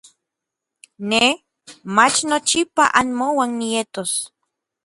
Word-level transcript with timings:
Nej, 1.11 1.31
mach 1.95 2.17
nochipa 2.31 2.83
anmouan 2.99 3.51
nietos. 3.59 4.11